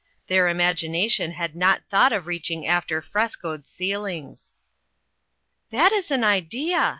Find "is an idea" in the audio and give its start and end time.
5.91-6.89